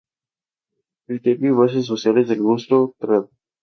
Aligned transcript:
Criterio 1.05 1.49
y 1.49 1.53
bases 1.53 1.85
sociales 1.85 2.27
del 2.27 2.41
gusto", 2.41 2.95
trad. 2.97 3.25